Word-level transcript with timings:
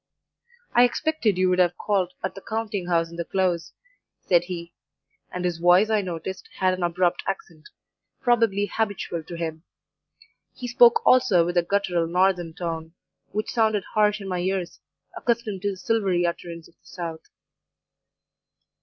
"'I 0.73 0.85
expected 0.85 1.37
you 1.37 1.47
would 1.49 1.59
have 1.59 1.77
called 1.77 2.13
at 2.23 2.33
the 2.33 2.41
counting 2.41 2.87
house 2.87 3.11
in 3.11 3.17
the 3.17 3.23
Close,' 3.23 3.71
said 4.25 4.45
he; 4.45 4.73
and 5.31 5.45
his 5.45 5.59
voice, 5.59 5.91
I 5.91 6.01
noticed, 6.01 6.49
had 6.57 6.73
an 6.73 6.81
abrupt 6.81 7.21
accent, 7.27 7.69
probably 8.19 8.65
habitual 8.65 9.21
to 9.23 9.35
him; 9.35 9.61
he 10.55 10.67
spoke 10.67 11.05
also 11.05 11.45
with 11.45 11.55
a 11.55 11.61
guttural 11.61 12.07
northern 12.07 12.55
tone, 12.55 12.95
which 13.31 13.51
sounded 13.51 13.83
harsh 13.93 14.19
in 14.19 14.27
my 14.27 14.39
ears, 14.39 14.79
accustomed 15.15 15.61
to 15.61 15.69
the 15.69 15.77
silvery 15.77 16.25
utterance 16.25 16.67
of 16.67 16.73
the 16.79 16.87
South. 16.87 17.21